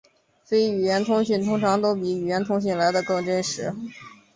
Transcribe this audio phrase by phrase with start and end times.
[0.43, 3.71] 非语言讯息通常都比语言讯息来得真实。